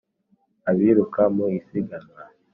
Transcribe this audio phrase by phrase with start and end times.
[0.69, 2.21] Abiruka mu isiganwa